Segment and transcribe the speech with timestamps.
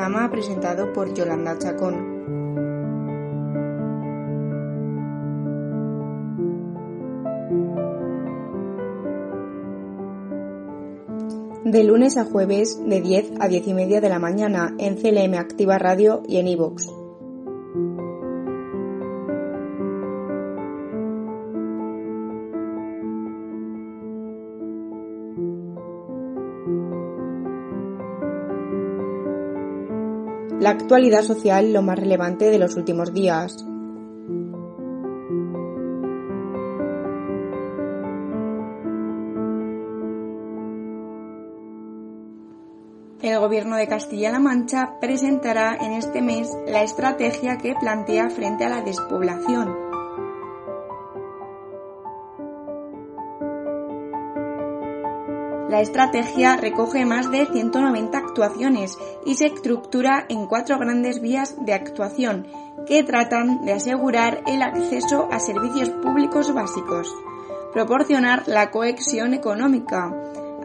[0.00, 2.20] Programa presentado por Yolanda Chacón.
[11.66, 15.34] De lunes a jueves, de 10 a 10 y media de la mañana, en CLM
[15.34, 16.99] Activa Radio y en iVoox.
[30.70, 33.56] Actualidad social lo más relevante de los últimos días.
[43.20, 48.68] El Gobierno de Castilla-La Mancha presentará en este mes la estrategia que plantea frente a
[48.68, 49.89] la despoblación.
[55.70, 61.72] La estrategia recoge más de 190 actuaciones y se estructura en cuatro grandes vías de
[61.72, 62.48] actuación
[62.88, 67.14] que tratan de asegurar el acceso a servicios públicos básicos,
[67.72, 70.12] proporcionar la cohesión económica,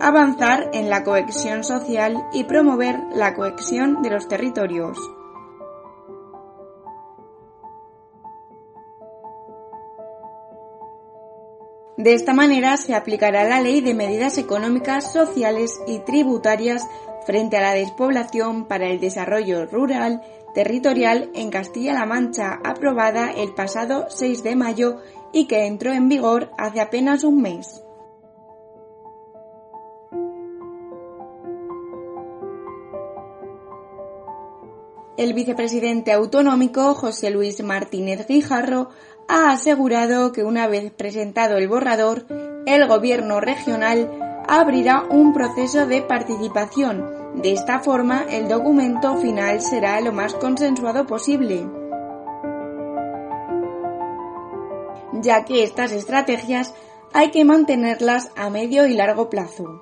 [0.02, 4.98] avanzar en la cohesión social y promover la cohesión de los territorios.
[11.98, 16.86] De esta manera se aplicará la Ley de Medidas Económicas, Sociales y Tributarias
[17.26, 20.22] frente a la despoblación para el desarrollo rural
[20.54, 24.98] territorial en Castilla-La Mancha, aprobada el pasado 6 de mayo
[25.32, 27.82] y que entró en vigor hace apenas un mes.
[35.18, 38.90] El vicepresidente autonómico José Luis Martínez Guijarro
[39.28, 42.26] ha asegurado que una vez presentado el borrador,
[42.66, 44.10] el gobierno regional
[44.48, 47.42] abrirá un proceso de participación.
[47.42, 51.68] De esta forma, el documento final será lo más consensuado posible.
[55.22, 56.74] ya que estas estrategias
[57.14, 59.82] hay que mantenerlas a medio y largo plazo.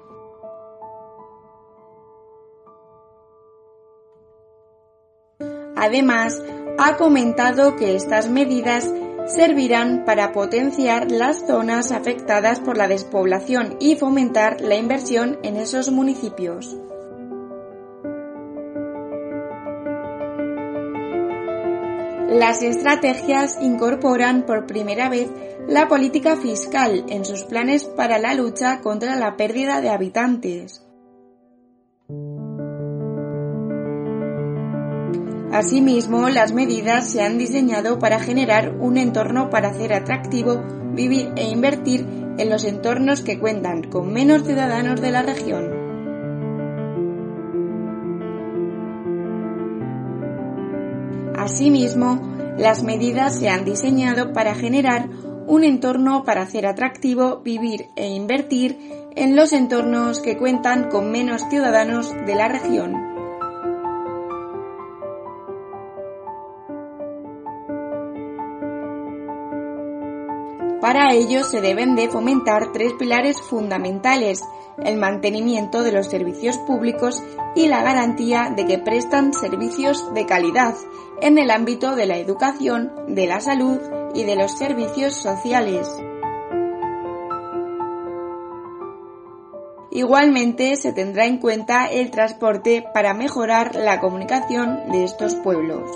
[5.75, 6.41] Además,
[6.77, 8.89] ha comentado que estas medidas
[9.27, 15.91] servirán para potenciar las zonas afectadas por la despoblación y fomentar la inversión en esos
[15.91, 16.77] municipios.
[22.29, 25.29] Las estrategias incorporan por primera vez
[25.67, 30.83] la política fiscal en sus planes para la lucha contra la pérdida de habitantes.
[35.53, 40.63] Asimismo, las medidas se han diseñado para generar un entorno para hacer atractivo
[40.95, 42.07] vivir e invertir
[42.39, 45.69] en los entornos que cuentan con menos ciudadanos de la región.
[51.37, 52.19] Asimismo,
[52.57, 55.07] las medidas se han diseñado para generar
[55.45, 58.79] un entorno para hacer atractivo vivir e invertir
[59.15, 63.12] en los entornos que cuentan con menos ciudadanos de la región.
[70.93, 74.43] Para ello se deben de fomentar tres pilares fundamentales,
[74.77, 77.19] el mantenimiento de los servicios públicos
[77.55, 80.75] y la garantía de que prestan servicios de calidad
[81.19, 83.79] en el ámbito de la educación, de la salud
[84.13, 85.89] y de los servicios sociales.
[89.89, 95.89] Igualmente se tendrá en cuenta el transporte para mejorar la comunicación de estos pueblos.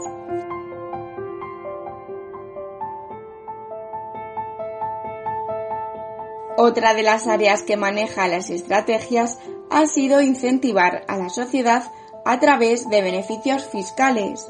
[6.67, 11.93] Otra de las áreas que maneja las estrategias ha sido incentivar a la sociedad
[12.25, 14.45] a través de beneficios fiscales.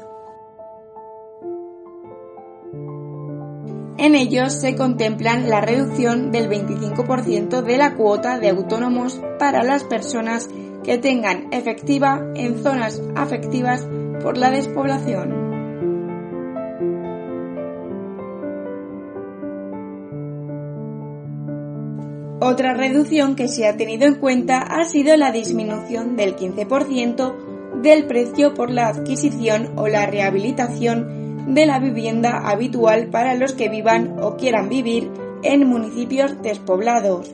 [3.98, 9.84] En ellos se contemplan la reducción del 25% de la cuota de autónomos para las
[9.84, 10.48] personas
[10.82, 13.86] que tengan efectiva en zonas afectivas
[14.24, 15.37] por la despoblación.
[22.50, 28.06] Otra reducción que se ha tenido en cuenta ha sido la disminución del 15% del
[28.06, 34.16] precio por la adquisición o la rehabilitación de la vivienda habitual para los que vivan
[34.22, 35.10] o quieran vivir
[35.42, 37.30] en municipios despoblados.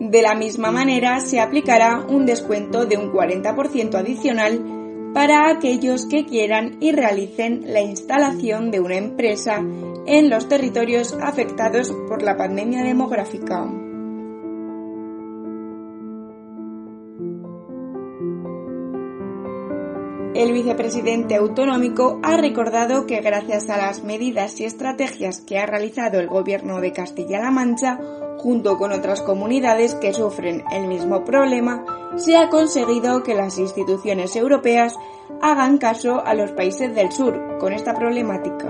[0.00, 4.77] De la misma manera, se aplicará un descuento de un 40% adicional
[5.18, 9.56] para aquellos que quieran y realicen la instalación de una empresa
[10.06, 13.64] en los territorios afectados por la pandemia demográfica.
[20.36, 26.20] El vicepresidente autonómico ha recordado que gracias a las medidas y estrategias que ha realizado
[26.20, 27.98] el gobierno de Castilla-La Mancha,
[28.38, 31.84] junto con otras comunidades que sufren el mismo problema,
[32.16, 34.96] se ha conseguido que las instituciones europeas
[35.42, 38.68] hagan caso a los países del sur con esta problemática.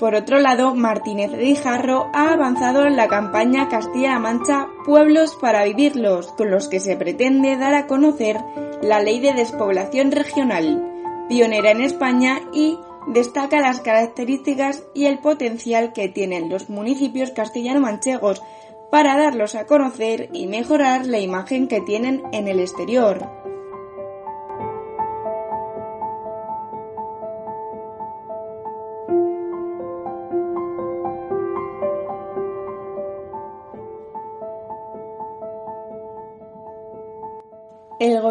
[0.00, 6.28] Por otro lado, Martínez Rijarro ha avanzado en la campaña Castilla-La Mancha Pueblos para Vivirlos,
[6.38, 8.38] con los que se pretende dar a conocer
[8.80, 15.92] la ley de despoblación regional, pionera en España y destaca las características y el potencial
[15.92, 18.42] que tienen los municipios castellano-manchegos
[18.90, 23.49] para darlos a conocer y mejorar la imagen que tienen en el exterior.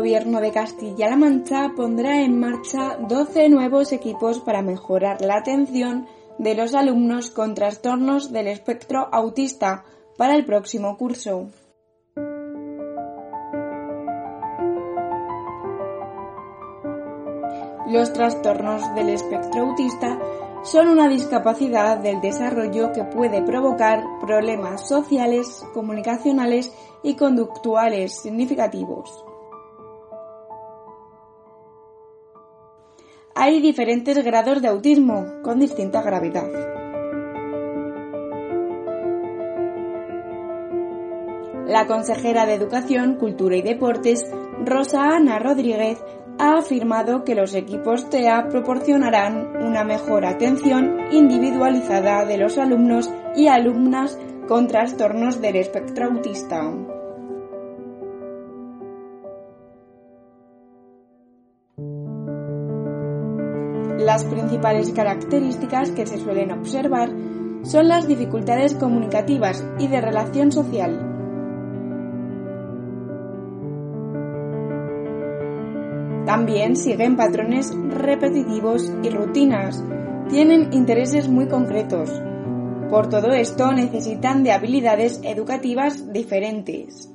[0.09, 6.07] Gobierno de Castilla-La Mancha pondrá en marcha 12 nuevos equipos para mejorar la atención
[6.39, 9.85] de los alumnos con trastornos del espectro autista
[10.17, 11.51] para el próximo curso.
[17.87, 20.17] Los trastornos del espectro autista
[20.63, 26.73] son una discapacidad del desarrollo que puede provocar problemas sociales, comunicacionales
[27.03, 29.28] y conductuales significativos.
[33.41, 36.49] Hay diferentes grados de autismo con distinta gravedad.
[41.65, 44.29] La consejera de Educación, Cultura y Deportes,
[44.65, 46.03] Rosa Ana Rodríguez,
[46.37, 53.47] ha afirmado que los equipos TEA proporcionarán una mejor atención individualizada de los alumnos y
[53.47, 54.19] alumnas
[54.49, 56.69] con trastornos del espectro autista.
[64.09, 67.11] Las principales características que se suelen observar
[67.61, 70.97] son las dificultades comunicativas y de relación social.
[76.25, 79.83] También siguen patrones repetitivos y rutinas.
[80.27, 82.09] Tienen intereses muy concretos.
[82.89, 87.13] Por todo esto necesitan de habilidades educativas diferentes.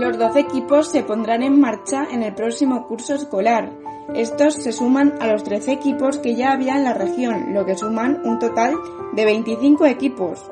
[0.00, 3.70] Los 12 equipos se pondrán en marcha en el próximo curso escolar.
[4.14, 7.76] Estos se suman a los 13 equipos que ya había en la región, lo que
[7.76, 8.76] suman un total
[9.12, 10.50] de 25 equipos.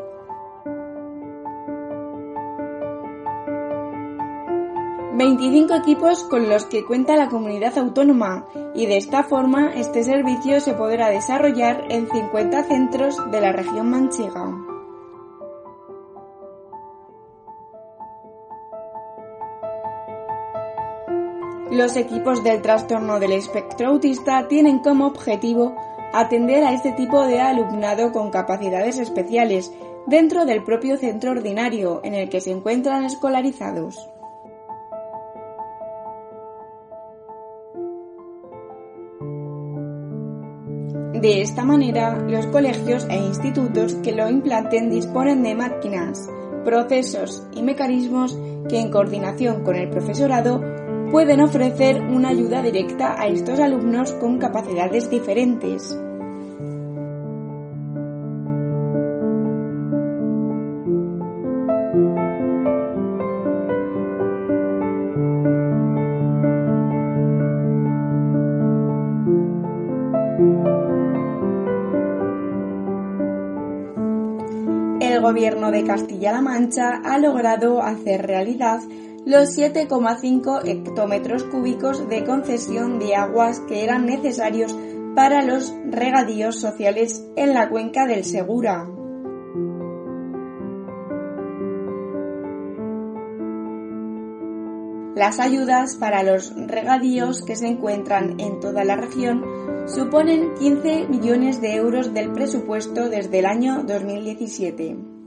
[5.17, 10.61] ...25 equipos con los que cuenta la comunidad autónoma y de esta forma este servicio
[10.61, 14.68] se podrá desarrollar en 50 centros de la región manchega.
[21.79, 25.77] Los equipos del trastorno del espectro autista tienen como objetivo
[26.13, 29.73] atender a este tipo de alumnado con capacidades especiales
[30.09, 34.11] dentro del propio centro ordinario en el que se encuentran escolarizados.
[41.15, 46.29] De esta manera, los colegios e institutos que lo implanten disponen de máquinas,
[46.65, 48.37] procesos y mecanismos
[48.69, 50.78] que en coordinación con el profesorado
[51.11, 55.97] pueden ofrecer una ayuda directa a estos alumnos con capacidades diferentes.
[75.01, 78.81] el gobierno de Castilla-La Mancha ha logrado hacer realidad
[79.29, 84.75] los 7,5 hectómetros cúbicos de concesión de aguas que eran necesarios
[85.15, 88.89] para los regadíos sociales en la cuenca del Segura.
[95.15, 99.45] Las ayudas para los regadíos que se encuentran en toda la región
[99.89, 105.18] suponen 15 millones de euros del presupuesto desde el año 2017.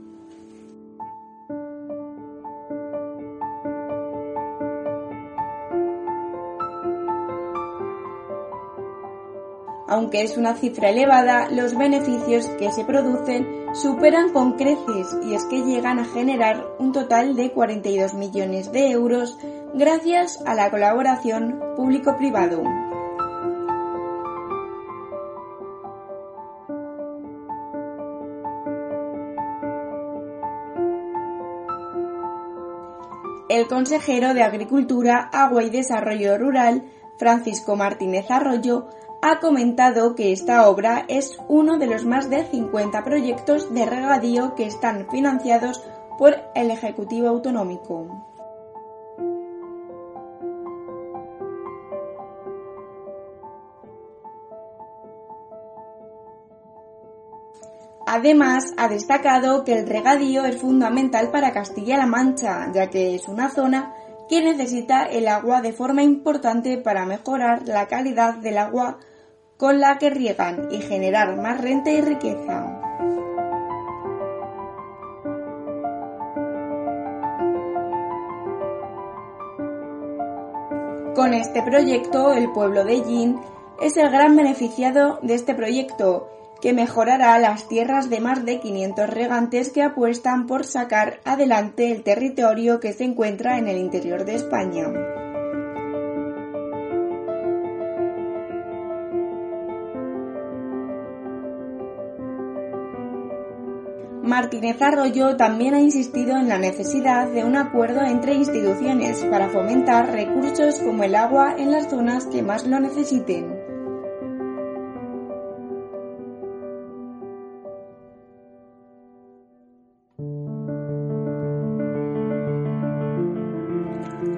[9.92, 15.44] Aunque es una cifra elevada, los beneficios que se producen superan con creces y es
[15.44, 19.38] que llegan a generar un total de 42 millones de euros
[19.74, 22.62] gracias a la colaboración público-privado.
[33.50, 36.84] El consejero de Agricultura, Agua y Desarrollo Rural,
[37.18, 38.88] Francisco Martínez Arroyo,
[39.24, 44.56] ha comentado que esta obra es uno de los más de 50 proyectos de regadío
[44.56, 45.80] que están financiados
[46.18, 48.08] por el Ejecutivo Autonómico.
[58.04, 63.48] Además, ha destacado que el regadío es fundamental para Castilla-La Mancha, ya que es una
[63.48, 63.94] zona
[64.28, 68.98] que necesita el agua de forma importante para mejorar la calidad del agua
[69.56, 72.78] con la que riegan y generar más renta y riqueza.
[81.14, 83.38] Con este proyecto, el pueblo de Yin
[83.80, 86.28] es el gran beneficiado de este proyecto,
[86.62, 92.02] que mejorará las tierras de más de 500 regantes que apuestan por sacar adelante el
[92.02, 95.11] territorio que se encuentra en el interior de España.
[104.22, 110.12] Martínez Arroyo también ha insistido en la necesidad de un acuerdo entre instituciones para fomentar
[110.12, 113.52] recursos como el agua en las zonas que más lo necesiten.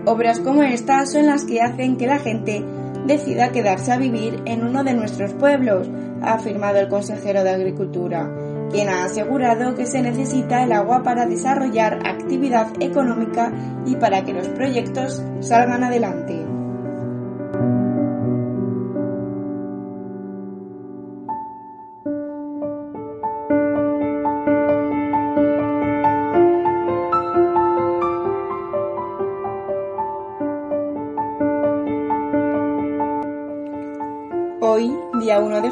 [0.06, 2.64] Obras como esta son las que hacen que la gente
[3.06, 5.90] decida quedarse a vivir en uno de nuestros pueblos,
[6.22, 11.26] ha afirmado el consejero de Agricultura quien ha asegurado que se necesita el agua para
[11.26, 13.52] desarrollar actividad económica
[13.86, 16.43] y para que los proyectos salgan adelante.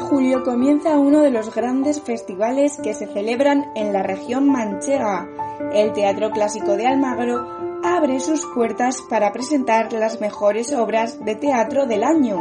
[0.03, 5.27] Julio, comienza uno de los grandes festivales que se celebran en la región manchega.
[5.73, 11.85] El Teatro Clásico de Almagro abre sus puertas para presentar las mejores obras de teatro
[11.85, 12.37] del año.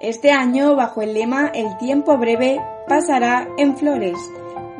[0.00, 4.18] Este año, bajo el lema El tiempo breve pasará en flores,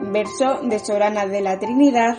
[0.01, 2.17] verso de Sorana de la Trinidad,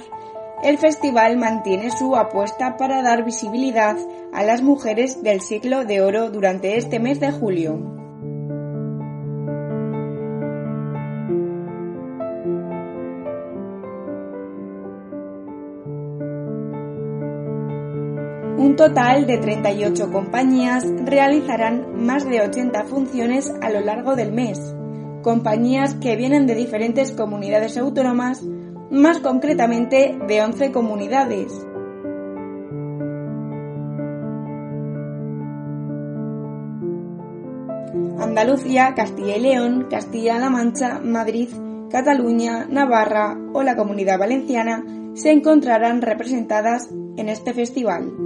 [0.63, 3.98] el festival mantiene su apuesta para dar visibilidad
[4.32, 8.01] a las mujeres del siglo de oro durante este mes de julio.
[18.58, 24.60] Un total de 38 compañías realizarán más de 80 funciones a lo largo del mes,
[25.24, 28.44] compañías que vienen de diferentes comunidades autónomas,
[28.91, 31.51] más concretamente de 11 comunidades.
[38.19, 41.50] Andalucía, Castilla y León, Castilla-La Mancha, Madrid,
[41.89, 44.83] Cataluña, Navarra o la Comunidad Valenciana
[45.13, 48.20] se encontrarán representadas en este festival.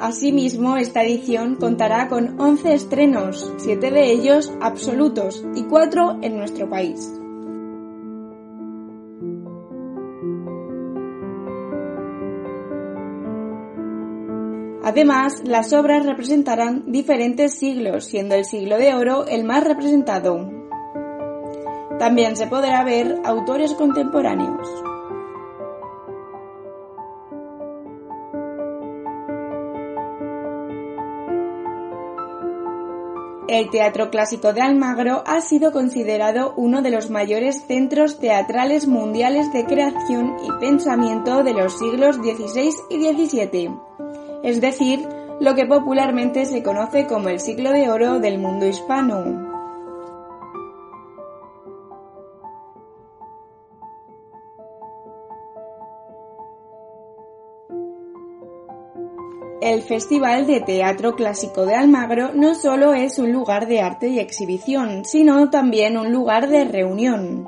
[0.00, 6.70] Asimismo, esta edición contará con 11 estrenos, 7 de ellos absolutos y 4 en nuestro
[6.70, 7.12] país.
[14.82, 20.50] Además, las obras representarán diferentes siglos, siendo el siglo de oro el más representado.
[21.98, 24.89] También se podrá ver autores contemporáneos.
[33.50, 39.52] El Teatro Clásico de Almagro ha sido considerado uno de los mayores centros teatrales mundiales
[39.52, 43.70] de creación y pensamiento de los siglos XVI y XVII,
[44.44, 45.00] es decir,
[45.40, 49.49] lo que popularmente se conoce como el siglo de oro del mundo hispano.
[59.60, 64.18] El Festival de Teatro Clásico de Almagro no solo es un lugar de arte y
[64.18, 67.46] exhibición, sino también un lugar de reunión.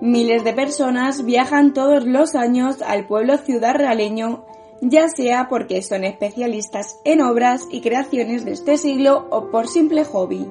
[0.00, 4.44] Miles de personas viajan todos los años al pueblo ciudad realeño,
[4.80, 10.04] ya sea porque son especialistas en obras y creaciones de este siglo o por simple
[10.04, 10.46] hobby.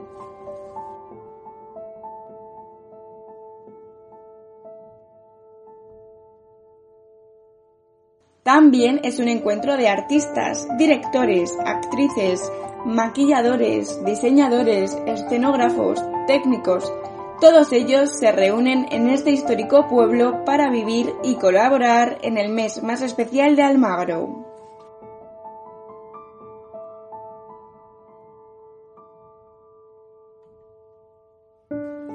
[8.54, 12.52] También es un encuentro de artistas, directores, actrices,
[12.84, 16.92] maquilladores, diseñadores, escenógrafos, técnicos.
[17.40, 22.84] Todos ellos se reúnen en este histórico pueblo para vivir y colaborar en el mes
[22.84, 24.51] más especial de Almagro.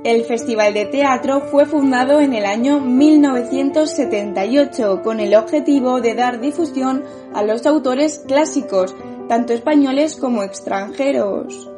[0.07, 6.41] El Festival de Teatro fue fundado en el año 1978 con el objetivo de dar
[6.41, 7.03] difusión
[7.35, 8.95] a los autores clásicos,
[9.29, 11.69] tanto españoles como extranjeros.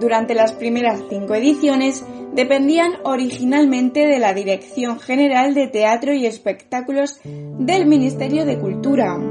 [0.00, 7.20] Durante las primeras cinco ediciones dependían originalmente de la Dirección General de Teatro y Espectáculos
[7.22, 9.25] del Ministerio de Cultura.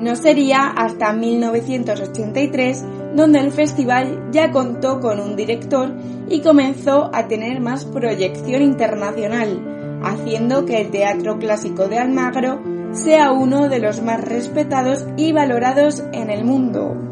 [0.00, 5.92] No sería hasta 1983 donde el festival ya contó con un director
[6.28, 13.32] y comenzó a tener más proyección internacional, haciendo que el teatro clásico de Almagro sea
[13.32, 17.09] uno de los más respetados y valorados en el mundo.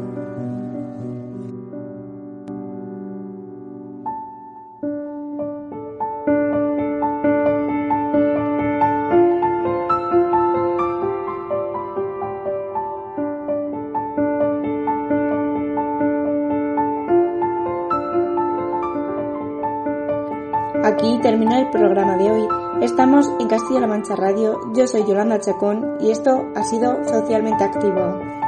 [21.19, 22.47] Aquí termina el programa de hoy.
[22.81, 24.57] Estamos en Castilla-La Mancha Radio.
[24.73, 28.38] Yo soy Yolanda Chacón y esto ha sido Socialmente Activo.